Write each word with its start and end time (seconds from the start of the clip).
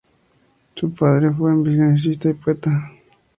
Su 0.73 0.91
padre, 0.95 1.29
fue 1.29 1.51
abolicionista 1.51 2.27
y 2.27 2.33
poeta. 2.33 2.91